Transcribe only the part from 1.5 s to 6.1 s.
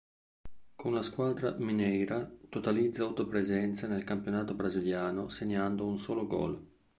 "mineira" totalizza otto presenze nel campionato brasiliano segnando un